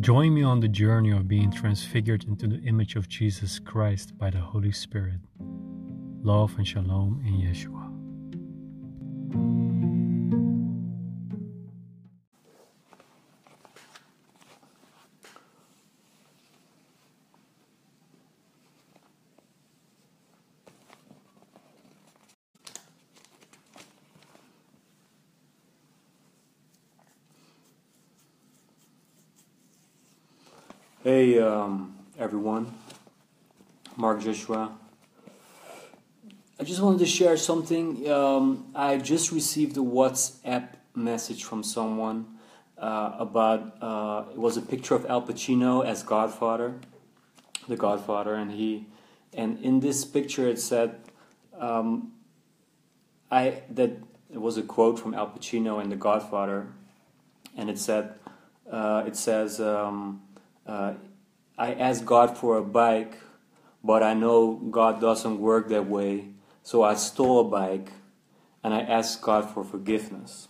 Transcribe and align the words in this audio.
Join 0.00 0.32
me 0.32 0.44
on 0.44 0.60
the 0.60 0.68
journey 0.68 1.10
of 1.10 1.26
being 1.26 1.50
transfigured 1.50 2.24
into 2.24 2.46
the 2.46 2.60
image 2.60 2.94
of 2.94 3.08
Jesus 3.08 3.58
Christ 3.58 4.16
by 4.16 4.30
the 4.30 4.38
Holy 4.38 4.70
Spirit. 4.70 5.18
Love 6.22 6.54
and 6.56 6.66
shalom 6.66 7.20
in 7.26 7.34
Yeshua. 7.34 7.88
Hey, 31.08 31.38
um, 31.38 31.96
everyone. 32.18 32.70
Mark 33.96 34.20
Joshua. 34.20 34.76
I 36.60 36.64
just 36.64 36.82
wanted 36.82 36.98
to 36.98 37.06
share 37.06 37.38
something. 37.38 38.06
Um, 38.10 38.66
I 38.74 38.98
just 38.98 39.32
received 39.32 39.78
a 39.78 39.80
WhatsApp 39.80 40.68
message 40.94 41.44
from 41.44 41.62
someone 41.62 42.26
uh, 42.76 43.12
about 43.18 43.78
uh, 43.80 44.24
it 44.32 44.36
was 44.36 44.58
a 44.58 44.60
picture 44.60 44.94
of 44.94 45.06
Al 45.06 45.22
Pacino 45.22 45.82
as 45.82 46.02
Godfather, 46.02 46.74
the 47.66 47.76
Godfather, 47.76 48.34
and 48.34 48.50
he, 48.50 48.84
and 49.32 49.58
in 49.64 49.80
this 49.80 50.04
picture 50.04 50.46
it 50.46 50.60
said, 50.60 51.00
um, 51.58 52.12
I 53.30 53.62
that 53.70 53.92
it 54.30 54.42
was 54.42 54.58
a 54.58 54.62
quote 54.62 54.98
from 54.98 55.14
Al 55.14 55.28
Pacino 55.28 55.82
in 55.82 55.88
The 55.88 55.96
Godfather, 55.96 56.66
and 57.56 57.70
it 57.70 57.78
said, 57.78 58.12
uh, 58.70 59.04
it 59.06 59.16
says. 59.16 59.58
Um, 59.58 60.20
uh, 60.68 60.94
I 61.56 61.74
asked 61.74 62.04
God 62.04 62.36
for 62.36 62.58
a 62.58 62.62
bike, 62.62 63.18
but 63.82 64.02
I 64.02 64.14
know 64.14 64.54
God 64.70 65.00
doesn't 65.00 65.40
work 65.40 65.68
that 65.70 65.88
way, 65.88 66.28
so 66.62 66.84
I 66.84 66.94
stole 66.94 67.40
a 67.40 67.44
bike 67.44 67.90
and 68.62 68.74
I 68.74 68.80
asked 68.80 69.22
God 69.22 69.48
for 69.50 69.64
forgiveness. 69.64 70.46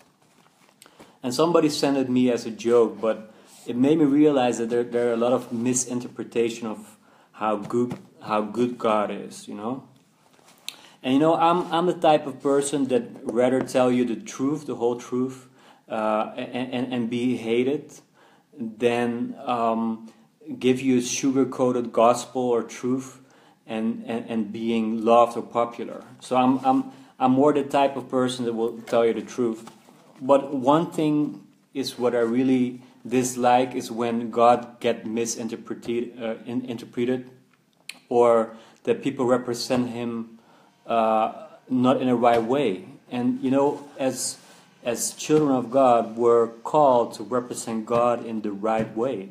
And 1.23 1.33
somebody 1.33 1.69
sent 1.69 1.97
it 1.97 2.11
me 2.11 2.31
as 2.31 2.47
a 2.47 2.51
joke, 2.51 3.01
but 3.01 3.33
it 3.67 3.77
made 3.77 3.99
me 3.99 4.05
realize 4.05 4.59
that 4.59 4.71
there, 4.71 4.83
there 4.83 5.11
are 5.11 5.13
a 5.13 5.17
lot 5.17 5.33
of 5.33 5.53
misinterpretation 5.53 6.67
of 6.67 6.97
how 7.33 7.57
good 7.57 7.97
how 8.21 8.43
good 8.43 8.79
God 8.79 9.13
is, 9.13 9.47
you 9.47 9.55
know. 9.55 9.89
And 11.03 11.15
you 11.15 11.21
know, 11.21 11.37
I'm 11.37 11.73
I'm 11.73 11.87
the 11.87 11.95
type 11.95 12.27
of 12.27 12.43
person 12.43 12.89
that 12.89 13.03
rather 13.23 13.63
tell 13.63 13.93
you 13.93 14.05
the 14.05 14.17
truth, 14.17 14.67
the 14.67 14.75
whole 14.75 14.97
truth, 14.97 15.49
uh, 15.89 16.33
and, 16.37 16.73
and, 16.73 16.93
and 16.93 17.11
be 17.11 17.37
hated 17.37 17.93
than 18.59 19.37
um, 19.45 20.13
give 20.59 20.81
you 20.81 21.01
sugar 21.01 21.47
coated 21.47 21.93
gospel 21.93 22.43
or 22.43 22.63
truth 22.63 23.21
and, 23.67 24.05
and, 24.07 24.27
and 24.29 24.53
being 24.53 25.05
loved 25.05 25.37
or 25.37 25.43
popular. 25.43 26.03
So 26.21 26.37
I'm, 26.37 26.59
I'm, 26.65 26.93
I'm 27.19 27.33
more 27.33 27.53
the 27.53 27.63
type 27.63 27.97
of 27.97 28.09
person 28.09 28.45
that 28.47 28.55
will 28.55 28.79
tell 28.83 29.07
you 29.07 29.15
the 29.15 29.23
truth. 29.23 29.71
But 30.21 30.53
one 30.55 30.91
thing 30.91 31.47
is 31.75 31.99
what 31.99 32.15
I 32.15 32.21
really 32.21 32.81
dislike 33.07 33.75
is 33.75 33.91
when 33.91 34.31
God 34.31 34.81
get 34.81 35.07
misinterpreted, 35.07 36.21
uh, 36.21 36.35
in, 36.45 36.65
interpreted 36.65 37.31
or 38.09 38.57
that 38.85 39.03
people 39.03 39.27
represent 39.27 39.91
him 39.91 40.39
uh, 40.87 41.47
not 41.69 42.01
in 42.01 42.09
a 42.09 42.17
right 42.17 42.43
way. 42.43 42.89
And 43.11 43.41
you 43.43 43.51
know, 43.51 43.87
as 43.99 44.39
as 44.89 45.13
children 45.13 45.53
of 45.55 45.71
God, 45.71 46.17
we're 46.17 46.47
called 46.65 47.13
to 47.17 47.23
represent 47.23 47.85
God 47.85 48.25
in 48.25 48.41
the 48.41 48.53
right 48.53 48.89
way. 48.97 49.29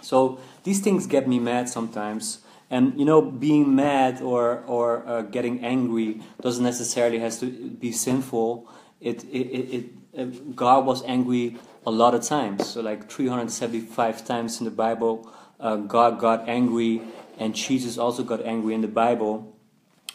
So 0.00 0.38
these 0.62 0.80
things 0.80 1.08
get 1.08 1.26
me 1.26 1.40
mad 1.40 1.68
sometimes. 1.68 2.38
And 2.70 2.96
you 2.96 3.04
know, 3.04 3.20
being 3.20 3.74
mad 3.74 4.22
or 4.22 4.62
or 4.68 5.02
uh, 5.04 5.22
getting 5.22 5.64
angry 5.64 6.22
doesn't 6.40 6.62
necessarily 6.62 7.18
has 7.18 7.40
to 7.40 7.46
be 7.70 7.90
sinful. 7.90 8.70
It, 9.00 9.24
it, 9.24 9.46
it, 9.74 9.90
it, 10.12 10.54
God 10.54 10.86
was 10.86 11.02
angry 11.02 11.56
a 11.84 11.90
lot 11.90 12.14
of 12.14 12.22
times. 12.22 12.68
So 12.68 12.80
like 12.80 13.10
375 13.10 14.24
times 14.24 14.60
in 14.60 14.64
the 14.64 14.70
Bible, 14.70 15.28
uh, 15.58 15.76
God 15.76 16.20
got 16.20 16.48
angry, 16.48 17.02
and 17.36 17.52
Jesus 17.52 17.98
also 17.98 18.22
got 18.22 18.44
angry 18.44 18.74
in 18.74 18.82
the 18.82 18.94
Bible. 19.04 19.56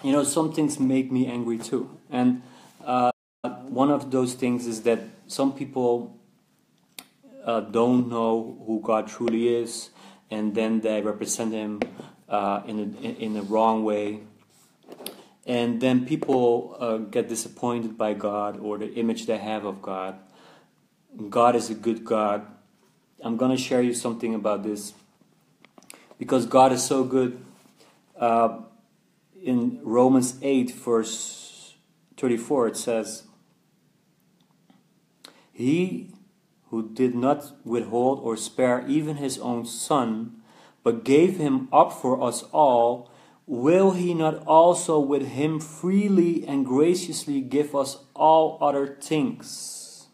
You 0.04 0.14
know, 0.14 0.24
some 0.24 0.54
things 0.54 0.80
make 0.80 1.12
me 1.12 1.28
angry 1.28 1.58
too. 1.58 1.90
And 2.10 2.44
uh, 2.86 3.13
one 3.74 3.92
of 3.92 4.12
those 4.12 4.34
things 4.34 4.68
is 4.68 4.84
that 4.84 5.00
some 5.28 5.54
people 5.54 6.20
uh, 7.46 7.62
don't 7.62 8.10
know 8.10 8.62
who 8.66 8.82
God 8.84 9.08
truly 9.08 9.56
is, 9.56 9.90
and 10.30 10.56
then 10.56 10.82
they 10.82 11.02
represent 11.02 11.54
Him 11.54 11.82
uh, 12.30 12.62
in, 12.66 12.80
a, 12.80 13.08
in 13.08 13.38
a 13.38 13.42
wrong 13.42 13.84
way. 13.84 14.22
And 15.46 15.82
then 15.82 16.06
people 16.06 16.78
uh, 16.80 16.98
get 16.98 17.28
disappointed 17.28 17.98
by 17.98 18.14
God 18.14 18.60
or 18.60 18.78
the 18.78 18.94
image 18.94 19.26
they 19.26 19.38
have 19.38 19.66
of 19.66 19.82
God. 19.82 20.16
God 21.30 21.56
is 21.56 21.70
a 21.70 21.76
good 21.76 22.06
God. 22.06 22.48
I'm 23.22 23.38
to 23.38 23.58
share 23.58 23.82
you 23.82 23.94
something 23.94 24.34
about 24.34 24.64
this. 24.64 24.94
Because 26.18 26.46
God 26.46 26.72
is 26.72 26.84
so 26.84 27.04
good. 27.04 27.44
Uh, 28.18 28.60
in 29.44 29.80
Romans 29.84 30.38
8, 30.42 30.72
verse 30.72 31.74
34, 32.18 32.70
it 32.70 32.78
says, 32.78 33.24
He 35.54 36.10
who 36.70 36.90
did 36.90 37.14
not 37.14 37.54
withhold 37.64 38.20
or 38.20 38.36
spare 38.36 38.84
even 38.88 39.18
his 39.18 39.38
own 39.38 39.66
son, 39.66 40.42
but 40.82 41.06
gave 41.06 41.38
him 41.38 41.70
up 41.72 41.94
for 41.94 42.22
us 42.22 42.44
all, 42.52 43.12
will 43.46 43.92
he 43.92 44.16
not 44.16 44.46
also 44.48 45.00
with 45.00 45.28
him 45.28 45.60
freely 45.60 46.46
and 46.48 46.66
graciously 46.66 47.42
give 47.42 47.76
us 47.76 48.00
all 48.16 48.58
other 48.60 48.98
things? 49.00 50.08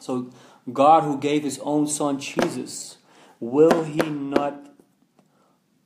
So, 0.00 0.30
God, 0.72 1.02
who 1.02 1.18
gave 1.18 1.44
his 1.44 1.58
own 1.58 1.86
son 1.86 2.18
Jesus, 2.18 2.96
will 3.40 3.84
he 3.84 4.00
not 4.00 4.74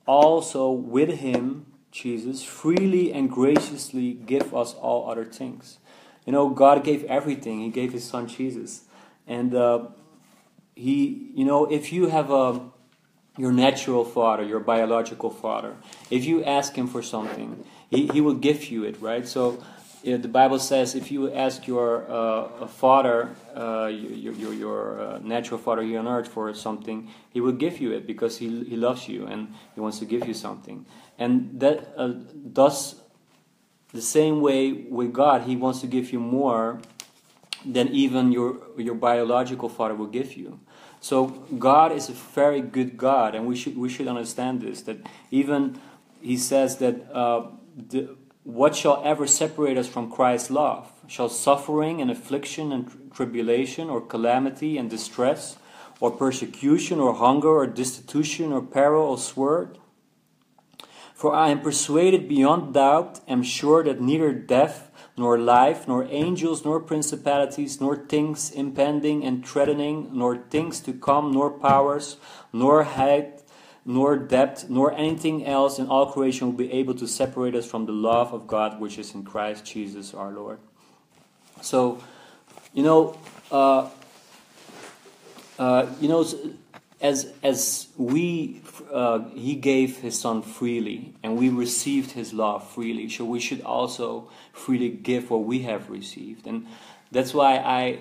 also 0.05 0.71
with 0.71 1.19
him, 1.19 1.65
Jesus, 1.91 2.43
freely 2.43 3.11
and 3.11 3.29
graciously 3.29 4.13
give 4.13 4.55
us 4.55 4.73
all 4.73 5.09
other 5.09 5.25
things? 5.25 5.79
You 6.25 6.31
know, 6.31 6.49
God 6.49 6.83
gave 6.83 7.03
everything, 7.05 7.59
he 7.61 7.69
gave 7.69 7.91
his 7.91 8.03
son 8.03 8.27
Jesus. 8.27 8.83
And 9.27 9.55
uh, 9.55 9.87
he, 10.75 11.31
you 11.33 11.45
know, 11.45 11.65
if 11.65 11.91
you 11.93 12.07
have 12.07 12.31
a 12.31 12.61
your 13.35 13.51
natural 13.51 14.05
father, 14.05 14.43
your 14.43 14.59
biological 14.59 15.31
father, 15.31 15.75
if 16.11 16.23
you 16.23 16.43
ask 16.43 16.75
him 16.75 16.87
for 16.87 17.01
something, 17.01 17.65
he, 17.89 18.07
he 18.07 18.21
will 18.21 18.35
give 18.35 18.65
you 18.65 18.83
it, 18.83 19.01
right? 19.01 19.27
So 19.27 19.63
you 20.03 20.11
know, 20.11 20.17
the 20.17 20.27
Bible 20.27 20.59
says 20.59 20.95
if 20.95 21.11
you 21.11 21.33
ask 21.33 21.65
your 21.65 22.05
uh, 22.11 22.67
father, 22.67 23.35
uh, 23.55 23.87
your, 23.87 24.33
your, 24.33 24.53
your 24.53 25.01
uh, 25.01 25.19
natural 25.19 25.59
father 25.59 25.81
here 25.81 25.97
on 25.99 26.07
earth 26.07 26.27
for 26.27 26.53
something, 26.53 27.09
he 27.31 27.39
will 27.39 27.53
give 27.53 27.79
you 27.79 27.91
it 27.93 28.05
because 28.05 28.37
he, 28.37 28.65
he 28.65 28.75
loves 28.75 29.07
you 29.07 29.25
and 29.25 29.53
he 29.73 29.81
wants 29.81 29.99
to 29.99 30.05
give 30.05 30.27
you 30.27 30.33
something. 30.33 30.85
And 31.17 31.59
that 31.61 31.93
uh, 31.95 32.09
does 32.51 32.95
the 33.93 34.01
same 34.01 34.41
way 34.41 34.73
with 34.73 35.13
God, 35.13 35.43
he 35.43 35.55
wants 35.55 35.81
to 35.81 35.87
give 35.87 36.11
you 36.11 36.19
more 36.19 36.79
than 37.65 37.87
even 37.89 38.31
your, 38.31 38.57
your 38.77 38.95
biological 38.95 39.69
father 39.69 39.95
will 39.95 40.07
give 40.07 40.35
you. 40.35 40.59
So 40.99 41.27
God 41.59 41.91
is 41.91 42.09
a 42.09 42.13
very 42.13 42.61
good 42.61 42.97
God, 42.97 43.35
and 43.35 43.45
we 43.45 43.55
should, 43.55 43.77
we 43.77 43.89
should 43.89 44.07
understand 44.07 44.61
this. 44.61 44.81
That 44.83 44.97
even 45.31 45.79
He 46.21 46.37
says 46.37 46.77
that 46.77 47.11
uh, 47.13 47.47
the, 47.75 48.15
what 48.43 48.75
shall 48.75 49.01
ever 49.05 49.27
separate 49.27 49.77
us 49.77 49.87
from 49.87 50.09
Christ's 50.09 50.49
love? 50.49 50.91
Shall 51.07 51.29
suffering 51.29 52.01
and 52.01 52.09
affliction 52.09 52.71
and 52.71 53.11
tribulation, 53.13 53.89
or 53.89 54.01
calamity 54.01 54.77
and 54.77 54.89
distress, 54.89 55.57
or 55.99 56.09
persecution, 56.09 56.99
or 56.99 57.13
hunger, 57.13 57.49
or 57.49 57.67
destitution, 57.67 58.51
or 58.51 58.61
peril, 58.61 59.03
or 59.03 59.17
sword? 59.17 59.77
For 61.23 61.33
I 61.33 61.51
am 61.51 61.61
persuaded 61.61 62.27
beyond 62.27 62.73
doubt, 62.73 63.21
am 63.29 63.43
sure 63.43 63.81
that 63.85 64.01
neither 64.01 64.33
death, 64.33 64.91
nor 65.15 65.39
life, 65.39 65.87
nor 65.87 66.03
angels, 66.09 66.65
nor 66.65 66.81
principalities, 66.81 67.79
nor 67.79 67.95
things 67.95 68.51
impending 68.51 69.23
and 69.23 69.47
threatening, 69.47 70.09
nor 70.11 70.35
things 70.35 70.81
to 70.81 70.91
come, 70.91 71.31
nor 71.31 71.49
powers, 71.49 72.17
nor 72.51 72.83
height, 72.83 73.41
nor 73.85 74.17
depth, 74.17 74.69
nor 74.69 74.91
anything 74.91 75.45
else 75.45 75.79
in 75.79 75.87
all 75.87 76.11
creation 76.11 76.47
will 76.47 76.57
be 76.57 76.73
able 76.73 76.95
to 76.95 77.07
separate 77.07 77.55
us 77.55 77.65
from 77.65 77.85
the 77.85 77.93
love 77.93 78.33
of 78.33 78.45
God 78.45 78.81
which 78.81 78.97
is 78.97 79.15
in 79.15 79.23
Christ 79.23 79.63
Jesus 79.63 80.13
our 80.13 80.33
Lord. 80.33 80.59
So, 81.61 82.03
you 82.73 82.83
know, 82.83 83.17
uh, 83.49 83.89
uh, 85.57 85.85
you 86.01 86.09
know, 86.09 86.27
as 87.03 87.31
as 87.43 87.87
we 87.97 88.61
uh, 88.91 89.19
he 89.35 89.55
gave 89.55 89.97
his 89.97 90.19
son 90.19 90.41
freely 90.41 91.13
and 91.21 91.37
we 91.37 91.49
received 91.49 92.11
his 92.11 92.33
love 92.33 92.67
freely 92.67 93.09
so 93.09 93.25
we 93.25 93.39
should 93.39 93.61
also 93.61 94.29
freely 94.53 94.89
give 94.89 95.29
what 95.29 95.43
we 95.43 95.59
have 95.59 95.89
received 95.89 96.47
and 96.47 96.65
that's 97.11 97.33
why 97.33 97.57
i 97.57 97.99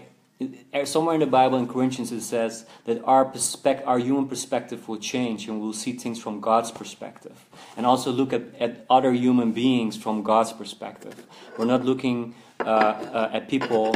somewhere 0.85 1.15
in 1.15 1.21
the 1.21 1.27
Bible 1.27 1.59
in 1.59 1.69
Corinthians 1.69 2.11
it 2.13 2.23
says 2.23 2.65
that 2.85 3.03
our 3.05 3.25
perspective, 3.25 3.87
our 3.87 3.99
human 3.99 4.27
perspective 4.29 4.89
will 4.89 4.99
change 4.99 5.49
and 5.49 5.61
we'll 5.61 5.73
see 5.73 5.93
things 5.93 6.21
from 6.21 6.41
God's 6.41 6.71
perspective. 6.71 7.45
And 7.77 7.87
also 7.87 8.11
look 8.11 8.33
at, 8.33 8.43
at 8.59 8.85
other 8.91 9.13
human 9.13 9.53
beings 9.53 9.97
from 9.97 10.23
God's 10.23 10.53
perspective. 10.53 11.15
We're 11.57 11.67
not 11.67 11.85
looking 11.85 12.35
uh, 12.59 12.65
uh, 12.65 13.31
at 13.33 13.49
people 13.49 13.95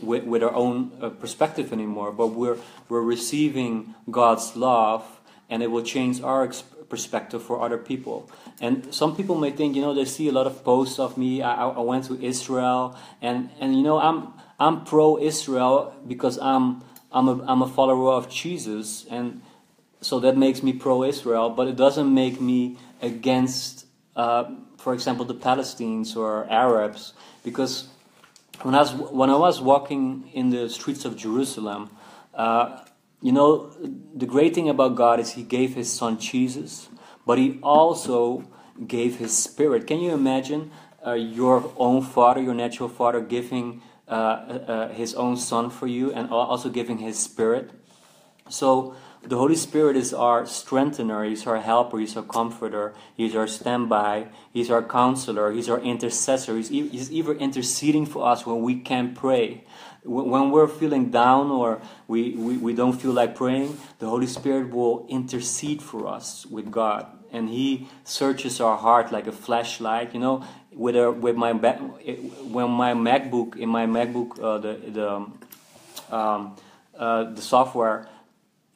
with, 0.00 0.24
with 0.24 0.42
our 0.42 0.54
own 0.54 0.92
uh, 1.00 1.08
perspective 1.10 1.72
anymore, 1.72 2.12
but 2.12 2.28
we're, 2.28 2.58
we're 2.88 3.02
receiving 3.02 3.94
God's 4.10 4.56
love 4.56 5.04
and 5.48 5.62
it 5.62 5.70
will 5.70 5.82
change 5.82 6.20
our 6.20 6.50
perspective 6.88 7.42
for 7.42 7.60
other 7.60 7.78
people. 7.78 8.30
And 8.60 8.94
some 8.94 9.16
people 9.16 9.36
may 9.36 9.50
think, 9.50 9.76
you 9.76 9.82
know, 9.82 9.94
they 9.94 10.04
see 10.04 10.28
a 10.28 10.32
lot 10.32 10.46
of 10.46 10.64
posts 10.64 10.98
of 10.98 11.16
me. 11.18 11.42
I, 11.42 11.68
I 11.68 11.80
went 11.80 12.04
to 12.06 12.20
Israel, 12.22 12.96
and, 13.20 13.50
and 13.60 13.76
you 13.76 13.82
know, 13.82 13.98
I'm 13.98 14.32
I'm 14.58 14.84
pro-Israel 14.84 15.94
because 16.06 16.38
I'm 16.38 16.82
I'm 17.12 17.28
a, 17.28 17.44
I'm 17.46 17.62
a 17.62 17.68
follower 17.68 18.12
of 18.12 18.28
Jesus, 18.30 19.04
and 19.10 19.42
so 20.00 20.20
that 20.20 20.36
makes 20.36 20.62
me 20.62 20.72
pro-Israel. 20.72 21.50
But 21.50 21.68
it 21.68 21.76
doesn't 21.76 22.12
make 22.12 22.40
me 22.40 22.78
against, 23.02 23.86
uh, 24.16 24.44
for 24.78 24.94
example, 24.94 25.24
the 25.24 25.34
Palestinians 25.34 26.16
or 26.16 26.46
Arabs, 26.50 27.12
because 27.42 27.88
when 28.62 28.74
I 28.74 28.80
was 28.80 28.94
when 28.94 29.30
I 29.30 29.36
was 29.36 29.60
walking 29.60 30.30
in 30.32 30.50
the 30.50 30.68
streets 30.68 31.04
of 31.04 31.16
Jerusalem, 31.16 31.90
uh, 32.34 32.84
you 33.20 33.32
know, 33.32 33.70
the 34.14 34.26
great 34.26 34.54
thing 34.54 34.68
about 34.68 34.96
God 34.96 35.20
is 35.20 35.32
He 35.32 35.42
gave 35.42 35.74
His 35.74 35.90
Son 35.92 36.18
Jesus, 36.18 36.88
but 37.26 37.38
He 37.38 37.58
also 37.62 38.44
gave 38.86 39.16
His 39.16 39.36
Spirit. 39.36 39.86
Can 39.86 40.00
you 40.00 40.12
imagine 40.12 40.70
uh, 41.06 41.12
your 41.12 41.72
own 41.76 42.02
father, 42.02 42.40
your 42.40 42.54
natural 42.54 42.88
father, 42.88 43.20
giving 43.20 43.82
uh, 44.06 44.12
uh, 44.12 44.88
his 44.92 45.14
own 45.14 45.36
Son 45.36 45.70
for 45.70 45.86
you 45.86 46.12
and 46.12 46.30
also 46.30 46.68
giving 46.68 46.98
His 46.98 47.18
Spirit. 47.18 47.70
So 48.50 48.94
the 49.26 49.36
Holy 49.36 49.56
Spirit 49.56 49.96
is 49.96 50.12
our 50.12 50.46
strengthener, 50.46 51.24
He's 51.24 51.46
our 51.46 51.60
helper, 51.60 51.98
He's 51.98 52.16
our 52.16 52.22
comforter, 52.22 52.94
He's 53.16 53.34
our 53.34 53.46
standby, 53.46 54.26
He's 54.52 54.70
our 54.70 54.82
counselor, 54.82 55.52
He's 55.52 55.68
our 55.68 55.80
intercessor. 55.80 56.56
He's, 56.56 56.68
he's 56.68 57.10
even 57.10 57.38
interceding 57.38 58.06
for 58.06 58.26
us 58.26 58.46
when 58.46 58.62
we 58.62 58.80
can't 58.80 59.14
pray. 59.14 59.64
When 60.04 60.50
we're 60.50 60.68
feeling 60.68 61.10
down 61.10 61.50
or 61.50 61.80
we, 62.06 62.32
we, 62.32 62.58
we 62.58 62.74
don't 62.74 62.92
feel 62.92 63.12
like 63.12 63.34
praying, 63.34 63.78
the 63.98 64.06
Holy 64.06 64.26
Spirit 64.26 64.70
will 64.70 65.06
intercede 65.08 65.80
for 65.80 66.06
us 66.06 66.44
with 66.46 66.70
God. 66.70 67.06
And 67.32 67.48
He 67.48 67.88
searches 68.04 68.60
our 68.60 68.76
heart 68.76 69.10
like 69.10 69.26
a 69.26 69.32
flashlight. 69.32 70.12
You 70.14 70.20
know, 70.20 70.44
with 70.72 70.96
a, 70.96 71.10
with 71.10 71.36
my 71.36 71.52
when 71.52 72.70
my 72.70 72.92
MacBook 72.92 73.56
in 73.56 73.68
my 73.68 73.86
MacBook 73.86 74.38
uh, 74.40 74.58
the 74.58 74.74
the 74.90 76.14
um, 76.14 76.56
uh, 76.96 77.24
the 77.32 77.42
software 77.42 78.08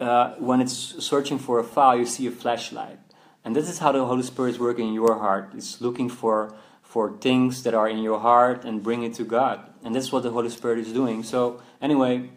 uh, 0.00 0.34
when 0.34 0.60
it's 0.60 0.72
searching 1.04 1.38
for 1.38 1.58
a 1.58 1.64
file 1.64 1.96
you 1.98 2.06
see 2.06 2.26
a 2.26 2.30
flashlight 2.30 2.98
and 3.44 3.54
this 3.54 3.68
is 3.68 3.78
how 3.78 3.92
the 3.92 4.04
Holy 4.04 4.22
Spirit 4.22 4.50
is 4.50 4.58
working 4.58 4.88
in 4.88 4.94
your 4.94 5.18
heart 5.18 5.50
it's 5.54 5.80
looking 5.80 6.08
for 6.08 6.54
for 6.82 7.16
things 7.18 7.62
that 7.64 7.74
are 7.74 7.88
in 7.88 7.98
your 7.98 8.20
heart 8.20 8.64
and 8.64 8.82
bring 8.82 9.02
it 9.02 9.14
to 9.14 9.24
God 9.24 9.60
and 9.84 9.94
that's 9.94 10.12
what 10.12 10.22
the 10.22 10.30
Holy 10.30 10.50
Spirit 10.50 10.78
is 10.78 10.92
doing 10.92 11.22
so 11.22 11.60
anyway 11.80 12.30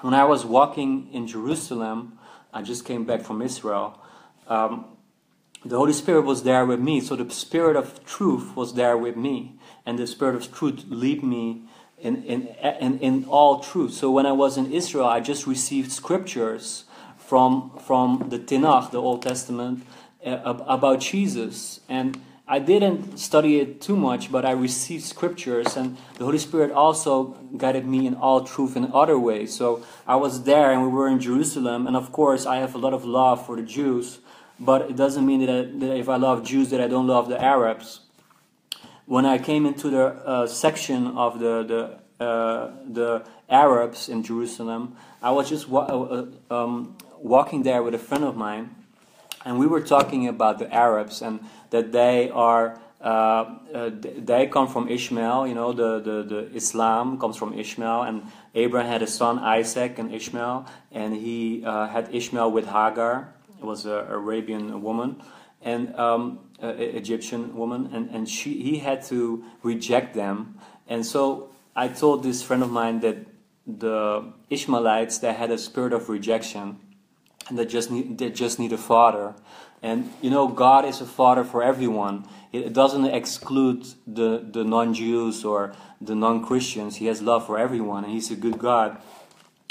when 0.00 0.14
I 0.14 0.24
was 0.24 0.44
walking 0.44 1.08
in 1.12 1.26
Jerusalem 1.26 2.18
I 2.52 2.62
just 2.62 2.84
came 2.84 3.04
back 3.04 3.22
from 3.22 3.42
Israel 3.42 4.00
um, 4.48 4.86
the 5.64 5.78
Holy 5.78 5.94
Spirit 5.94 6.22
was 6.22 6.42
there 6.42 6.66
with 6.66 6.78
me. 6.78 7.00
So 7.00 7.16
the 7.16 7.30
Spirit 7.32 7.76
of 7.76 8.04
truth 8.04 8.54
was 8.54 8.74
there 8.74 8.98
with 8.98 9.16
me. 9.16 9.58
And 9.86 9.98
the 9.98 10.06
Spirit 10.06 10.34
of 10.34 10.52
truth 10.52 10.84
lead 10.88 11.22
me 11.24 11.62
in, 11.98 12.22
in, 12.24 12.48
in, 12.80 12.98
in 12.98 13.24
all 13.24 13.60
truth. 13.60 13.94
So 13.94 14.10
when 14.10 14.26
I 14.26 14.32
was 14.32 14.58
in 14.58 14.70
Israel, 14.70 15.06
I 15.06 15.20
just 15.20 15.46
received 15.46 15.90
scriptures 15.90 16.84
from, 17.26 17.78
from 17.86 18.26
the 18.28 18.38
Tanakh, 18.38 18.90
the 18.90 19.00
Old 19.00 19.22
Testament, 19.22 19.86
uh, 20.24 20.54
about 20.66 21.00
Jesus. 21.00 21.80
And 21.88 22.20
I 22.46 22.58
didn't 22.58 23.18
study 23.18 23.60
it 23.60 23.80
too 23.80 23.96
much, 23.96 24.30
but 24.30 24.44
I 24.44 24.52
received 24.52 25.04
scriptures, 25.04 25.76
and 25.76 25.96
the 26.18 26.24
Holy 26.24 26.38
Spirit 26.38 26.70
also 26.72 27.38
guided 27.56 27.86
me 27.86 28.06
in 28.06 28.14
all 28.14 28.44
truth 28.44 28.76
in 28.76 28.92
other 28.92 29.18
ways. 29.18 29.54
So 29.54 29.84
I 30.06 30.16
was 30.16 30.44
there, 30.44 30.70
and 30.72 30.82
we 30.82 30.88
were 30.88 31.08
in 31.08 31.20
Jerusalem, 31.20 31.86
and 31.86 31.96
of 31.96 32.12
course, 32.12 32.44
I 32.44 32.56
have 32.56 32.74
a 32.74 32.78
lot 32.78 32.92
of 32.92 33.04
love 33.04 33.46
for 33.46 33.56
the 33.56 33.62
Jews 33.62 34.18
but 34.58 34.82
it 34.90 34.96
doesn't 34.96 35.26
mean 35.26 35.40
that, 35.40 35.50
I, 35.50 35.62
that 35.78 35.96
if 35.96 36.08
I 36.08 36.16
love 36.16 36.44
Jews 36.44 36.70
that 36.70 36.80
I 36.80 36.86
don't 36.86 37.06
love 37.06 37.28
the 37.28 37.40
Arabs. 37.40 38.00
When 39.06 39.26
I 39.26 39.38
came 39.38 39.66
into 39.66 39.90
the 39.90 40.06
uh, 40.06 40.46
section 40.46 41.08
of 41.08 41.38
the 41.38 41.62
the 42.18 42.24
uh, 42.24 42.70
the 42.88 43.26
Arabs 43.50 44.08
in 44.08 44.22
Jerusalem, 44.22 44.96
I 45.20 45.30
was 45.32 45.48
just 45.48 45.70
uh, 45.70 45.76
uh, 45.76 46.26
um, 46.50 46.96
walking 47.18 47.62
there 47.62 47.82
with 47.82 47.94
a 47.94 47.98
friend 47.98 48.24
of 48.24 48.36
mine, 48.36 48.74
and 49.44 49.58
we 49.58 49.66
were 49.66 49.80
talking 49.80 50.28
about 50.28 50.58
the 50.58 50.72
Arabs 50.72 51.22
and 51.22 51.40
that 51.70 51.92
they 51.92 52.30
are. 52.30 52.80
Uh, 53.00 53.58
uh, 53.74 53.90
they 53.92 54.46
come 54.46 54.66
from 54.66 54.88
Ishmael, 54.88 55.46
you 55.46 55.54
know, 55.54 55.74
the, 55.74 56.00
the, 56.00 56.22
the 56.22 56.56
Islam 56.56 57.18
comes 57.20 57.36
from 57.36 57.52
Ishmael, 57.52 58.00
and 58.04 58.22
Abraham 58.54 58.90
had 58.90 59.02
a 59.02 59.06
son, 59.06 59.38
Isaac, 59.40 59.98
and 59.98 60.10
Ishmael, 60.10 60.64
and 60.90 61.12
he 61.12 61.60
had 61.60 62.08
Ishmael 62.14 62.50
with 62.50 62.64
Hagar, 62.64 63.34
it 63.58 63.64
was 63.64 63.84
an 63.84 64.06
Arabian 64.08 64.82
woman 64.82 65.22
and 65.60 65.94
um, 65.96 66.40
Egyptian 66.60 67.56
woman, 67.56 67.90
and, 67.92 68.10
and 68.10 68.28
she, 68.28 68.62
he 68.62 68.78
had 68.78 69.02
to 69.06 69.44
reject 69.62 70.14
them. 70.14 70.58
And 70.86 71.04
so 71.04 71.50
I 71.74 71.88
told 71.88 72.22
this 72.22 72.42
friend 72.42 72.62
of 72.62 72.70
mine 72.70 73.00
that 73.00 73.26
the 73.66 74.32
Ishmaelites 74.50 75.18
they 75.18 75.32
had 75.32 75.50
a 75.50 75.58
spirit 75.58 75.92
of 75.92 76.08
rejection, 76.08 76.78
and 77.48 77.58
they 77.58 77.66
just 77.66 77.90
need 77.90 78.18
they 78.18 78.30
just 78.30 78.58
need 78.58 78.72
a 78.72 78.78
father. 78.78 79.34
And 79.82 80.10
you 80.22 80.30
know, 80.30 80.48
God 80.48 80.84
is 80.84 81.00
a 81.00 81.06
father 81.06 81.44
for 81.44 81.62
everyone. 81.62 82.26
It 82.52 82.72
doesn't 82.72 83.04
exclude 83.06 83.84
the, 84.06 84.46
the 84.50 84.62
non-Jews 84.62 85.44
or 85.44 85.74
the 86.00 86.14
non-Christians. 86.14 86.96
He 86.96 87.06
has 87.06 87.20
love 87.20 87.44
for 87.44 87.58
everyone, 87.58 88.04
and 88.04 88.12
He's 88.12 88.30
a 88.30 88.36
good 88.36 88.58
God. 88.58 88.96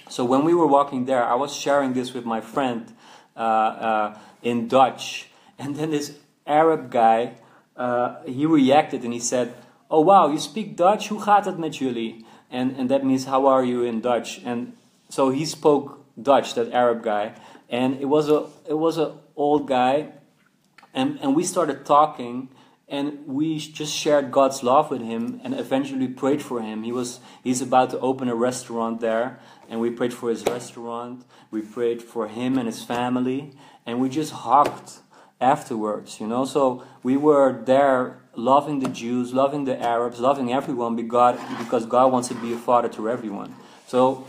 So 0.09 0.25
when 0.25 0.43
we 0.43 0.53
were 0.53 0.67
walking 0.67 1.05
there, 1.05 1.23
I 1.23 1.35
was 1.35 1.55
sharing 1.55 1.93
this 1.93 2.13
with 2.13 2.25
my 2.25 2.41
friend, 2.41 2.93
uh, 3.35 3.39
uh, 3.39 4.17
in 4.43 4.67
Dutch. 4.67 5.29
And 5.57 5.75
then 5.75 5.91
this 5.91 6.13
Arab 6.45 6.91
guy, 6.91 7.35
uh, 7.75 8.21
he 8.25 8.45
reacted 8.45 9.03
and 9.03 9.13
he 9.13 9.19
said, 9.19 9.53
Oh 9.89 10.01
wow, 10.01 10.27
you 10.27 10.39
speak 10.39 10.75
Dutch? 10.75 11.07
Hoe 11.07 11.19
gaat 11.19 11.45
het 11.45 11.57
met 11.57 11.77
jullie? 11.77 12.25
And, 12.51 12.75
and 12.77 12.89
that 12.89 13.03
means, 13.03 13.25
How 13.25 13.47
are 13.47 13.63
you 13.63 13.83
in 13.83 14.01
Dutch? 14.01 14.41
And 14.45 14.73
so 15.09 15.29
he 15.29 15.45
spoke 15.45 15.99
Dutch, 16.21 16.53
that 16.55 16.71
Arab 16.71 17.03
guy. 17.03 17.33
And 17.73 17.99
it 17.99 18.05
was 18.05 18.29
a 18.29 18.45
it 18.69 18.77
was 18.77 18.99
an 18.99 19.13
old 19.35 19.67
guy, 19.67 20.09
and, 20.93 21.19
and 21.21 21.35
we 21.35 21.43
started 21.43 21.87
talking, 21.87 22.49
and 22.87 23.25
we 23.25 23.57
just 23.57 23.91
shared 23.91 24.31
God's 24.31 24.61
love 24.61 24.91
with 24.91 25.01
him, 25.01 25.41
and 25.43 25.55
eventually 25.55 26.07
prayed 26.07 26.43
for 26.43 26.61
him. 26.61 26.83
He 26.83 26.91
was 26.91 27.19
he's 27.43 27.61
about 27.63 27.89
to 27.89 27.99
open 27.99 28.29
a 28.29 28.35
restaurant 28.35 28.99
there, 29.01 29.39
and 29.67 29.79
we 29.79 29.89
prayed 29.89 30.13
for 30.13 30.29
his 30.29 30.45
restaurant. 30.45 31.25
We 31.49 31.61
prayed 31.61 32.03
for 32.03 32.27
him 32.27 32.59
and 32.59 32.67
his 32.67 32.83
family, 32.83 33.53
and 33.87 33.99
we 33.99 34.07
just 34.07 34.33
hugged 34.45 34.99
afterwards, 35.41 36.19
you 36.19 36.27
know. 36.27 36.45
So 36.45 36.83
we 37.01 37.17
were 37.17 37.63
there 37.65 38.21
loving 38.35 38.81
the 38.81 38.89
Jews, 38.89 39.33
loving 39.33 39.65
the 39.65 39.81
Arabs, 39.81 40.19
loving 40.19 40.53
everyone 40.53 40.95
because 40.95 41.87
God 41.87 42.11
wants 42.11 42.27
to 42.27 42.35
be 42.35 42.53
a 42.53 42.57
father 42.57 42.89
to 42.89 43.09
everyone. 43.09 43.55
So 43.87 44.27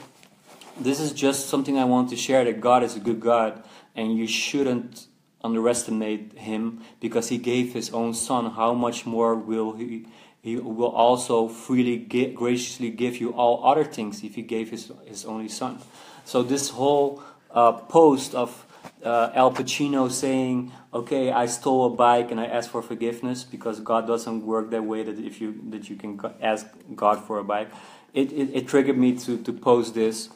this 0.78 1.00
is 1.00 1.12
just 1.12 1.48
something 1.48 1.78
I 1.78 1.84
want 1.84 2.10
to 2.10 2.16
share 2.16 2.44
that 2.44 2.60
God 2.60 2.82
is 2.82 2.96
a 2.96 3.00
good 3.00 3.20
God, 3.20 3.62
and 3.94 4.16
you 4.16 4.26
shouldn't 4.26 5.06
underestimate 5.42 6.38
him 6.38 6.82
because 7.00 7.28
he 7.28 7.38
gave 7.38 7.74
his 7.74 7.90
own 7.92 8.14
son. 8.14 8.52
How 8.52 8.72
much 8.72 9.06
more 9.06 9.34
will 9.34 9.72
he? 9.72 10.06
He 10.44 10.56
will 10.56 10.90
also 10.90 11.48
freely, 11.48 11.96
graciously 11.96 12.90
give 12.90 13.16
you 13.16 13.30
all 13.32 13.64
other 13.64 13.82
things 13.82 14.22
if 14.22 14.34
He 14.34 14.42
gave 14.42 14.68
His, 14.68 14.92
his 15.06 15.24
only 15.24 15.48
Son. 15.48 15.78
So, 16.26 16.42
this 16.42 16.68
whole 16.68 17.22
uh, 17.50 17.72
post 17.72 18.34
of 18.34 18.66
uh, 19.02 19.30
Al 19.32 19.52
Pacino 19.52 20.10
saying, 20.10 20.70
"Okay, 20.92 21.32
I 21.32 21.46
stole 21.46 21.86
a 21.86 21.90
bike 21.96 22.30
and 22.30 22.38
I 22.38 22.44
asked 22.44 22.68
for 22.68 22.82
forgiveness 22.82 23.42
because 23.42 23.80
God 23.80 24.06
doesn't 24.06 24.44
work 24.44 24.68
that 24.68 24.84
way 24.84 25.02
that 25.02 25.18
if 25.18 25.40
you 25.40 25.58
that 25.70 25.88
you 25.88 25.96
can 25.96 26.20
ask 26.42 26.66
God 26.94 27.24
for 27.24 27.38
a 27.38 27.44
bike," 27.44 27.70
it, 28.12 28.30
it, 28.30 28.50
it 28.52 28.68
triggered 28.68 28.98
me 28.98 29.16
to 29.20 29.38
to 29.38 29.50
post 29.50 29.94
this. 29.94 30.28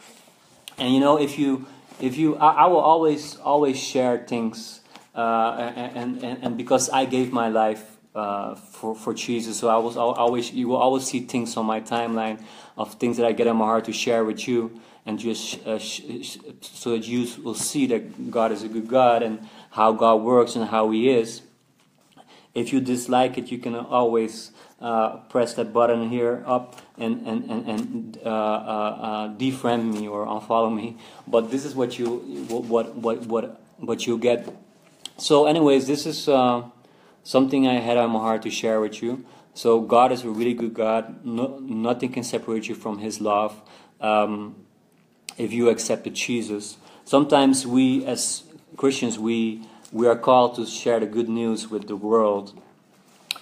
And 0.79 0.95
you 0.95 1.01
know, 1.01 1.19
if 1.19 1.39
you 1.39 1.67
if 2.01 2.17
you, 2.17 2.37
I, 2.37 2.65
I 2.65 2.67
will 2.67 2.79
always 2.79 3.37
always 3.37 3.79
share 3.79 4.19
things, 4.19 4.81
uh, 5.15 5.73
and, 5.75 6.23
and 6.23 6.45
and 6.45 6.57
because 6.57 6.89
I 6.91 7.05
gave 7.05 7.33
my 7.33 7.49
life 7.49 7.99
uh, 8.15 8.55
for 8.55 8.95
for 8.95 9.13
Jesus. 9.13 9.59
So 9.59 9.69
I 9.69 9.77
was 9.77 9.97
always 9.97 10.53
you 10.53 10.69
will 10.69 10.77
always 10.77 11.05
see 11.05 11.21
things 11.21 11.57
on 11.57 11.67
my 11.67 11.81
timeline 11.81 12.43
of 12.77 12.95
things 12.95 13.17
that 13.17 13.27
I 13.27 13.33
get 13.33 13.47
in 13.47 13.57
my 13.57 13.65
heart 13.65 13.87
to 13.87 13.93
share 13.93 14.25
with 14.25 14.47
you, 14.47 14.81
and 15.05 15.19
just 15.19 15.67
uh, 15.67 15.79
so 15.79 16.91
that 16.91 17.07
you 17.07 17.27
will 17.43 17.55
see 17.55 17.87
that 17.89 18.31
God 18.31 18.53
is 18.53 18.63
a 18.63 18.69
good 18.69 18.87
God 18.87 19.23
and 19.23 19.49
how 19.71 19.93
God 19.93 20.17
works 20.17 20.55
and 20.55 20.69
how 20.69 20.91
He 20.91 21.11
is. 21.11 21.43
If 22.59 22.73
you 22.73 22.81
dislike 22.81 23.39
it, 23.39 23.53
you 23.53 23.59
can 23.59 23.75
always 23.75 24.51
uh, 24.81 25.19
press 25.31 25.55
that 25.55 25.73
button 25.73 26.09
here 26.11 26.43
up 26.47 26.81
and 26.99 27.27
and 27.27 27.51
and, 27.51 27.69
and 27.69 28.19
uh, 28.25 28.29
uh, 28.29 28.33
uh, 29.09 29.29
defriend 29.37 29.93
me 29.95 30.09
or 30.09 30.27
unfollow 30.27 30.75
me. 30.75 30.97
But 31.27 31.51
this 31.51 31.65
is 31.65 31.75
what 31.75 31.99
you 31.99 32.19
what 32.49 32.95
what 32.97 33.27
what 33.27 33.61
what 33.79 34.07
you 34.07 34.19
get. 34.19 34.49
So, 35.17 35.47
anyways, 35.47 35.87
this 35.87 36.07
is 36.07 36.29
uh, 36.29 36.63
something 37.25 37.67
I 37.67 37.81
had 37.81 37.97
on 37.97 38.11
my 38.11 38.21
heart 38.21 38.43
to 38.43 38.51
share 38.51 38.81
with 38.81 39.03
you. 39.03 39.25
So, 39.55 39.81
God 39.81 40.13
is 40.13 40.23
a 40.23 40.31
really 40.31 40.55
good 40.55 40.75
God. 40.75 41.25
No, 41.25 41.59
nothing 41.59 42.13
can 42.13 42.23
separate 42.23 42.69
you 42.69 42.75
from 42.75 42.99
His 42.99 43.21
love 43.21 43.61
um, 44.01 44.55
if 45.37 45.53
you 45.53 45.69
accepted 45.71 46.15
Jesus. 46.15 46.77
Sometimes 47.05 47.67
we, 47.67 48.05
as 48.05 48.45
Christians, 48.77 49.19
we 49.19 49.67
we 49.93 50.07
are 50.07 50.17
called 50.17 50.57
to 50.57 50.67
share 50.67 51.01
the 51.01 51.07
good 51.07 51.29
news 51.29 51.71
with 51.71 51.89
the 51.89 51.97
world 51.97 52.61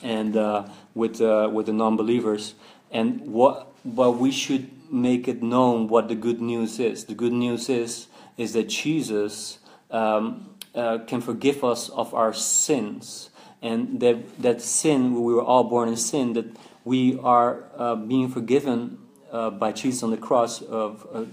and 0.02 0.36
uh, 0.36 0.68
with 0.94 1.20
uh, 1.20 1.48
with 1.52 1.66
the 1.66 1.72
non-believers. 1.72 2.54
And 2.90 3.20
what 3.32 3.72
but 3.84 4.12
we 4.12 4.30
should 4.30 4.70
make 4.92 5.28
it 5.28 5.42
known 5.42 5.88
what 5.88 6.08
the 6.08 6.14
good 6.14 6.40
news 6.40 6.78
is. 6.78 7.04
The 7.04 7.14
good 7.14 7.32
news 7.32 7.68
is 7.68 8.06
is 8.36 8.52
that 8.52 8.68
Jesus 8.68 9.58
um, 9.90 10.54
uh, 10.74 10.98
can 11.06 11.20
forgive 11.20 11.64
us 11.64 11.88
of 11.88 12.14
our 12.14 12.32
sins, 12.32 13.30
and 13.62 14.00
that 14.00 14.38
that 14.42 14.62
sin 14.62 15.14
we 15.22 15.34
were 15.34 15.42
all 15.42 15.64
born 15.64 15.88
in 15.88 15.96
sin. 15.96 16.34
That 16.34 16.46
we 16.84 17.18
are 17.18 17.64
uh, 17.76 17.96
being 17.96 18.28
forgiven 18.28 18.98
uh, 19.32 19.50
by 19.50 19.72
Jesus 19.72 20.02
on 20.02 20.10
the 20.10 20.16
cross. 20.16 20.62
Of 20.62 21.06
uh, 21.12 21.24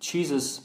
Jesus 0.00 0.60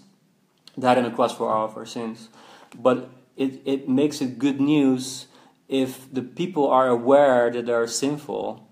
died 0.78 0.98
on 0.98 1.06
the 1.06 1.12
cross 1.12 1.36
for 1.36 1.50
all 1.50 1.66
of 1.66 1.78
our 1.78 1.86
sins, 1.86 2.30
but 2.76 3.10
it, 3.36 3.62
it 3.66 3.90
makes 3.90 4.22
it 4.22 4.40
good 4.40 4.60
news 4.60 5.28
if 5.68 6.12
the 6.14 6.22
people 6.22 6.68
are 6.68 6.88
aware 6.88 7.50
that 7.50 7.66
they 7.66 7.74
are 7.74 7.88
sinful. 7.88 8.68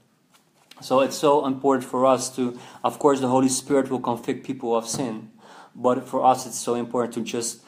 So 0.82 1.02
it's 1.02 1.18
so 1.18 1.46
important 1.46 1.86
for 1.86 2.06
us 2.06 2.36
to, 2.36 2.60
of 2.84 3.00
course, 3.00 3.20
the 3.20 3.28
Holy 3.28 3.50
Spirit 3.50 3.90
will 3.90 4.00
convict 4.00 4.46
people 4.46 4.76
of 4.76 4.88
sin, 4.88 5.32
but 5.76 6.08
for 6.08 6.26
us 6.26 6.46
it's 6.46 6.60
so 6.60 6.76
important 6.76 7.14
to 7.14 7.22
just 7.22 7.64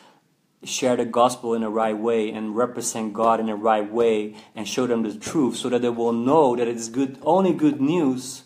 share 0.63 0.95
the 0.95 1.05
gospel 1.05 1.53
in 1.53 1.61
the 1.61 1.69
right 1.69 1.97
way 1.97 2.31
and 2.31 2.55
represent 2.55 3.13
God 3.13 3.39
in 3.39 3.47
the 3.47 3.55
right 3.55 3.89
way 3.91 4.35
and 4.55 4.67
show 4.67 4.87
them 4.87 5.03
the 5.03 5.13
truth 5.13 5.57
so 5.57 5.67
that 5.69 5.81
they 5.81 5.89
will 5.89 6.13
know 6.13 6.55
that 6.55 6.69
it's 6.69 6.87
good 6.87 7.17
only 7.23 7.53
good 7.53 7.81
news 7.81 8.43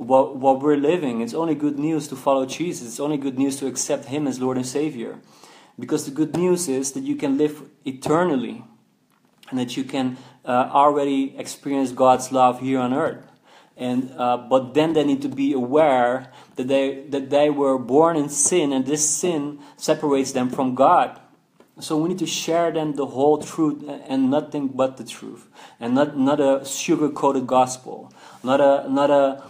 what, 0.00 0.36
what 0.36 0.60
we're 0.60 0.76
living. 0.76 1.20
It's 1.20 1.34
only 1.34 1.54
good 1.54 1.78
news 1.78 2.08
to 2.08 2.16
follow 2.16 2.46
Jesus. 2.46 2.88
It's 2.88 3.00
only 3.00 3.18
good 3.18 3.38
news 3.38 3.56
to 3.58 3.66
accept 3.66 4.06
Him 4.06 4.26
as 4.26 4.40
Lord 4.40 4.56
and 4.56 4.66
Savior. 4.66 5.18
Because 5.80 6.04
the 6.04 6.10
good 6.10 6.36
news 6.36 6.68
is 6.68 6.92
that 6.92 7.04
you 7.04 7.16
can 7.16 7.38
live 7.38 7.62
eternally 7.84 8.62
and 9.48 9.58
that 9.58 9.76
you 9.76 9.84
can 9.84 10.18
uh, 10.44 10.68
already 10.70 11.34
experience 11.38 11.90
God's 11.90 12.30
love 12.30 12.60
here 12.60 12.78
on 12.78 12.92
earth. 12.92 13.26
And, 13.76 14.12
uh, 14.18 14.36
but 14.36 14.74
then 14.74 14.92
they 14.92 15.04
need 15.04 15.22
to 15.22 15.28
be 15.28 15.54
aware 15.54 16.30
that 16.56 16.68
they, 16.68 17.04
that 17.08 17.30
they 17.30 17.48
were 17.48 17.78
born 17.78 18.16
in 18.16 18.28
sin 18.28 18.72
and 18.72 18.84
this 18.84 19.08
sin 19.08 19.58
separates 19.78 20.32
them 20.32 20.50
from 20.50 20.74
God. 20.74 21.18
So 21.80 21.96
we 21.96 22.10
need 22.10 22.18
to 22.18 22.26
share 22.26 22.70
them 22.70 22.96
the 22.96 23.06
whole 23.06 23.38
truth 23.38 23.82
and 24.06 24.30
nothing 24.30 24.68
but 24.68 24.98
the 24.98 25.04
truth. 25.04 25.48
And 25.80 25.94
not, 25.94 26.18
not 26.18 26.38
a 26.40 26.62
sugar 26.66 27.08
coated 27.08 27.46
gospel. 27.46 28.12
Not 28.44 28.60
a, 28.60 28.86
not 28.90 29.10
a 29.10 29.42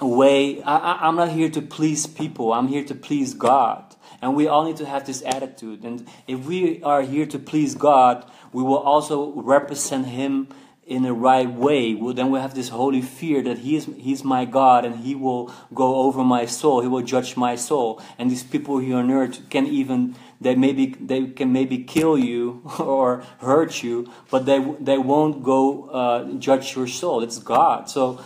way, 0.00 0.62
I, 0.62 0.98
I'm 1.02 1.16
not 1.16 1.30
here 1.30 1.50
to 1.50 1.60
please 1.60 2.06
people, 2.06 2.52
I'm 2.54 2.68
here 2.68 2.84
to 2.84 2.94
please 2.94 3.34
God. 3.34 3.91
And 4.22 4.36
we 4.36 4.46
all 4.46 4.64
need 4.64 4.76
to 4.76 4.86
have 4.86 5.04
this 5.04 5.20
attitude. 5.26 5.82
And 5.82 6.06
if 6.28 6.46
we 6.46 6.80
are 6.84 7.02
here 7.02 7.26
to 7.26 7.38
please 7.40 7.74
God, 7.74 8.24
we 8.52 8.62
will 8.62 8.78
also 8.78 9.32
represent 9.32 10.06
Him 10.06 10.46
in 10.86 11.02
the 11.02 11.12
right 11.12 11.50
way. 11.50 11.94
Well, 11.94 12.14
then 12.14 12.30
we 12.30 12.38
have 12.38 12.54
this 12.54 12.68
holy 12.68 13.02
fear 13.02 13.42
that 13.42 13.58
He 13.58 13.74
is 13.74 13.86
He's 13.98 14.22
my 14.22 14.44
God 14.44 14.84
and 14.84 14.96
He 14.96 15.16
will 15.16 15.52
go 15.74 15.96
over 15.96 16.22
my 16.22 16.46
soul. 16.46 16.82
He 16.82 16.88
will 16.88 17.02
judge 17.02 17.36
my 17.36 17.56
soul. 17.56 18.00
And 18.16 18.30
these 18.30 18.44
people 18.44 18.78
here 18.78 18.96
on 18.96 19.10
earth 19.10 19.50
can 19.50 19.66
even 19.66 20.14
they 20.40 20.54
maybe 20.54 20.86
they 21.00 21.26
can 21.26 21.52
maybe 21.52 21.78
kill 21.78 22.16
you 22.16 22.62
or 22.78 23.24
hurt 23.38 23.82
you, 23.82 24.08
but 24.30 24.46
they 24.46 24.60
they 24.78 24.98
won't 24.98 25.42
go 25.42 25.88
uh, 25.88 26.32
judge 26.38 26.76
your 26.76 26.86
soul. 26.86 27.24
It's 27.24 27.38
God. 27.38 27.90
So 27.90 28.20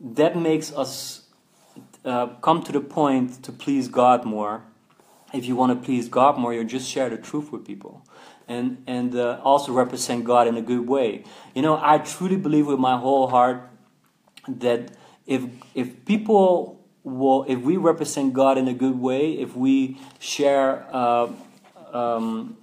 that 0.00 0.36
makes 0.36 0.72
us 0.72 1.22
uh, 2.04 2.26
come 2.42 2.62
to 2.62 2.70
the 2.70 2.80
point 2.80 3.42
to 3.42 3.50
please 3.50 3.88
God 3.88 4.24
more 4.24 4.62
if 5.32 5.46
you 5.46 5.56
want 5.56 5.78
to 5.78 5.84
please 5.84 6.08
God 6.08 6.38
more, 6.38 6.54
you 6.54 6.64
just 6.64 6.88
share 6.88 7.10
the 7.10 7.16
truth 7.16 7.52
with 7.52 7.64
people. 7.64 8.06
And, 8.48 8.82
and 8.86 9.14
uh, 9.16 9.40
also 9.42 9.72
represent 9.72 10.24
God 10.24 10.46
in 10.46 10.56
a 10.56 10.62
good 10.62 10.86
way. 10.86 11.24
You 11.54 11.62
know, 11.62 11.80
I 11.82 11.98
truly 11.98 12.36
believe 12.36 12.66
with 12.66 12.78
my 12.78 12.96
whole 12.96 13.26
heart 13.26 13.68
that 14.46 14.92
if, 15.26 15.42
if 15.74 16.04
people 16.04 16.84
will, 17.02 17.44
if 17.48 17.60
we 17.60 17.76
represent 17.76 18.34
God 18.34 18.56
in 18.56 18.68
a 18.68 18.74
good 18.74 19.00
way, 19.00 19.32
if 19.32 19.56
we 19.56 19.98
share, 20.20 20.86
uh, 20.94 21.28
um, 21.92 22.56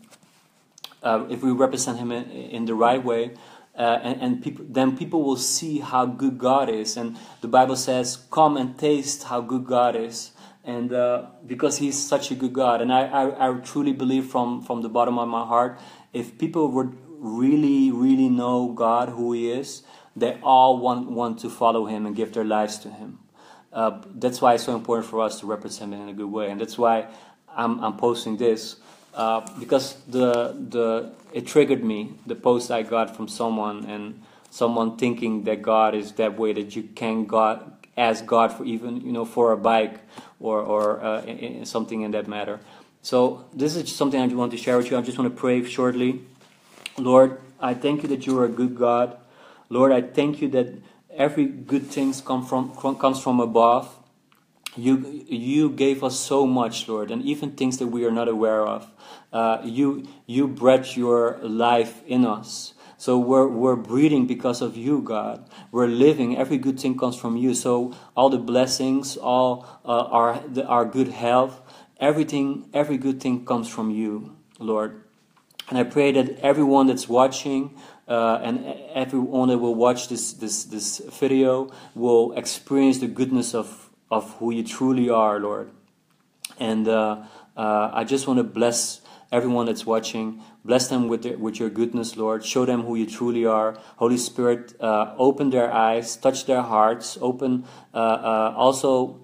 uh, 1.02 1.26
if 1.30 1.44
we 1.44 1.52
represent 1.52 2.00
Him 2.00 2.14
in, 2.14 2.30
in 2.32 2.66
the 2.66 2.76
right 2.76 3.04
way, 3.04 3.32
uh, 3.78 4.00
and, 4.04 4.22
and 4.22 4.44
people, 4.44 4.66
then 4.70 4.96
people 4.96 5.24
will 5.24 5.36
see 5.36 5.80
how 5.80 6.06
good 6.06 6.38
God 6.38 6.70
is. 6.70 6.96
And 6.96 7.18
the 7.42 7.48
Bible 7.48 7.76
says, 7.76 8.18
Come 8.32 8.56
and 8.56 8.78
taste 8.78 9.24
how 9.24 9.42
good 9.42 9.66
God 9.66 9.96
is 9.96 10.32
and 10.64 10.94
uh, 10.94 11.26
because 11.46 11.78
he's 11.78 12.02
such 12.02 12.32
a 12.32 12.36
good 12.36 12.54
God. 12.54 12.82
And 12.82 12.92
I, 12.92 13.06
I, 13.06 13.50
I, 13.50 13.54
truly 13.60 13.92
believe 13.92 14.28
from, 14.28 14.62
from 14.62 14.82
the 14.82 14.90
bottom 14.90 15.20
of 15.20 15.28
my 15.28 15.46
heart, 15.46 15.80
if 16.14 16.38
people 16.38 16.70
would 16.70 16.98
really, 17.08 17.92
really 17.92 18.30
know 18.30 18.70
God, 18.70 19.10
who 19.10 19.34
He 19.34 19.50
is, 19.52 19.84
they 20.16 20.40
all 20.42 20.78
want, 20.78 21.10
want 21.10 21.40
to 21.40 21.50
follow 21.50 21.86
Him 21.86 22.06
and 22.06 22.16
give 22.16 22.34
their 22.34 22.44
lives 22.44 22.78
to 22.80 22.90
Him. 22.90 23.20
Uh, 23.72 24.02
that's 24.14 24.42
why 24.42 24.54
it's 24.54 24.64
so 24.64 24.76
important 24.76 25.10
for 25.10 25.22
us 25.22 25.40
to 25.40 25.48
represent 25.48 25.94
Him 25.94 26.02
in 26.02 26.10
a 26.10 26.14
good 26.14 26.32
way. 26.32 26.52
And 26.52 26.62
that's 26.62 26.78
why 26.78 27.08
I'm, 27.50 27.84
I'm 27.84 27.98
posting 27.98 28.38
this. 28.38 28.78
Uh, 29.14 29.42
because 29.60 29.96
the, 30.08 30.54
the, 30.70 31.14
it 31.34 31.46
triggered 31.46 31.84
me, 31.84 32.14
the 32.26 32.36
post 32.36 32.72
I 32.72 32.84
got 32.84 33.16
from 33.16 33.28
someone, 33.28 33.86
and 33.86 34.22
someone 34.50 34.98
thinking 34.98 35.44
that 35.44 35.62
God 35.62 35.96
is 35.96 36.12
that 36.14 36.38
way, 36.38 36.54
that 36.54 36.76
you 36.76 36.84
can 36.84 37.26
God, 37.26 37.88
ask 37.96 38.26
God 38.26 38.52
for 38.52 38.66
even, 38.66 39.02
you 39.02 39.12
know, 39.12 39.26
for 39.26 39.52
a 39.52 39.58
bike 39.58 40.00
or, 40.44 40.60
or 40.60 41.04
uh, 41.04 41.22
in, 41.22 41.38
in 41.38 41.66
something 41.66 42.02
in 42.02 42.12
that 42.12 42.28
matter. 42.28 42.60
So 43.02 43.46
this 43.54 43.76
is 43.76 43.96
something 43.96 44.20
I 44.22 44.28
want 44.28 44.52
to 44.52 44.58
share 44.58 44.78
with 44.78 44.92
you. 44.92 44.98
I 44.98 45.02
just 45.02 45.18
want 45.18 45.34
to 45.34 45.40
pray 45.40 45.64
shortly. 45.64 46.22
Lord, 46.98 47.40
I 47.60 47.74
thank 47.74 48.04
you 48.04 48.10
that 48.10 48.28
you 48.28 48.38
are 48.40 48.46
a 48.46 48.50
good 48.50 48.78
God. 48.78 49.18
Lord, 49.70 49.92
I 49.92 50.02
thank 50.02 50.42
you 50.42 50.50
that 50.50 50.68
every 51.10 51.46
good 51.46 51.88
thing 51.88 52.14
come 52.14 52.46
from, 52.46 52.76
comes 52.76 53.22
from 53.22 53.40
above. 53.40 53.96
You, 54.76 55.24
you 55.28 55.70
gave 55.70 56.04
us 56.04 56.20
so 56.20 56.46
much, 56.46 56.88
Lord, 56.88 57.12
and 57.12 57.22
even 57.24 57.52
things 57.52 57.78
that 57.78 57.88
we 57.88 58.06
are 58.06 58.12
not 58.12 58.28
aware 58.28 58.66
of. 58.66 58.90
Uh, 59.32 59.62
you, 59.64 60.08
you 60.26 60.48
bred 60.48 60.96
your 60.96 61.38
life 61.42 62.02
in 62.06 62.26
us. 62.26 62.73
So 63.04 63.20
we're, 63.20 63.50
we're 63.50 63.76
breathing 63.76 64.28
because 64.28 64.62
of 64.62 64.78
you, 64.78 65.02
God. 65.02 65.50
We're 65.74 65.88
living. 65.88 66.38
Every 66.38 66.58
good 66.58 66.80
thing 66.80 66.98
comes 66.98 67.18
from 67.18 67.36
you. 67.36 67.54
So 67.54 67.94
all 68.16 68.30
the 68.30 68.38
blessings, 68.38 69.18
all 69.18 69.68
uh, 69.84 70.06
our, 70.06 70.40
the, 70.48 70.66
our 70.66 70.86
good 70.86 71.10
health, 71.10 71.60
everything, 72.00 72.70
every 72.74 72.96
good 72.96 73.20
thing 73.20 73.46
comes 73.46 73.68
from 73.68 73.92
you, 73.92 74.38
Lord. 74.58 75.04
And 75.68 75.78
I 75.78 75.84
pray 75.84 76.14
that 76.14 76.40
everyone 76.40 76.88
that's 76.88 77.10
watching 77.10 77.76
uh, 78.08 78.40
and 78.42 78.66
everyone 78.94 79.50
that 79.50 79.58
will 79.58 79.76
watch 79.76 80.08
this, 80.08 80.32
this, 80.32 80.64
this 80.64 81.00
video 81.00 81.74
will 81.96 82.32
experience 82.38 83.00
the 83.00 83.08
goodness 83.08 83.54
of, 83.54 83.90
of 84.12 84.34
who 84.36 84.50
you 84.52 84.64
truly 84.64 85.10
are, 85.10 85.42
Lord. 85.42 85.72
And 86.58 86.88
uh, 86.88 87.24
uh 87.58 87.92
I 87.94 88.06
just 88.06 88.28
want 88.28 88.38
to 88.38 88.46
bless 88.46 89.02
everyone 89.30 89.66
that's 89.66 89.86
watching. 89.86 90.42
Bless 90.66 90.88
them 90.88 91.10
with, 91.10 91.24
their, 91.24 91.38
with 91.38 91.60
your 91.60 91.70
goodness, 91.70 92.16
Lord. 92.16 92.46
Show 92.46 92.66
them 92.66 92.84
who 92.84 92.96
you 92.96 93.06
truly 93.06 93.46
are. 93.46 93.78
Holy 93.98 94.18
Spirit, 94.18 94.74
uh, 94.80 95.14
open 95.18 95.50
their 95.50 95.72
eyes, 95.74 96.16
touch 96.16 96.46
their 96.46 96.62
hearts, 96.62 97.18
open 97.20 97.66
uh, 97.94 97.98
uh, 97.98 98.54
also 98.56 99.20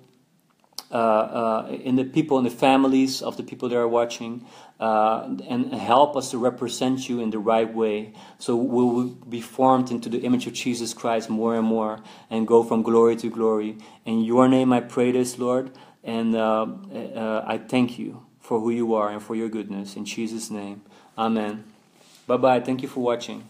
uh, 0.91 0.95
uh, 0.95 1.67
in 1.69 1.97
the 1.97 2.03
people, 2.03 2.39
in 2.39 2.43
the 2.43 2.49
families 2.49 3.21
of 3.21 3.37
the 3.37 3.43
people 3.43 3.69
that 3.69 3.77
are 3.77 3.87
watching, 3.87 4.43
uh, 4.79 5.35
and 5.47 5.71
help 5.73 6.17
us 6.17 6.31
to 6.31 6.37
represent 6.37 7.07
you 7.07 7.19
in 7.19 7.29
the 7.29 7.37
right 7.37 7.71
way. 7.73 8.11
So 8.39 8.55
we 8.55 8.83
will 8.83 9.03
be 9.05 9.39
formed 9.39 9.91
into 9.91 10.09
the 10.09 10.19
image 10.21 10.47
of 10.47 10.53
Jesus 10.53 10.93
Christ 10.95 11.29
more 11.29 11.55
and 11.55 11.65
more 11.65 11.99
and 12.29 12.47
go 12.47 12.63
from 12.63 12.81
glory 12.81 13.15
to 13.17 13.29
glory. 13.29 13.77
In 14.03 14.21
your 14.21 14.47
name 14.47 14.73
I 14.73 14.79
pray 14.79 15.11
this, 15.11 15.37
Lord, 15.37 15.71
and 16.03 16.35
I 16.35 17.59
thank 17.69 17.99
you 17.99 18.25
for 18.39 18.59
who 18.59 18.71
you 18.71 18.95
are 18.95 19.09
and 19.09 19.21
for 19.21 19.35
your 19.35 19.47
goodness. 19.47 19.95
In 19.95 20.05
Jesus' 20.05 20.49
name, 20.49 20.81
Amen. 21.19 21.65
Bye 22.27 22.37
bye. 22.37 22.59
Thank 22.61 22.81
you 22.81 22.87
for 22.87 23.01
watching. 23.01 23.43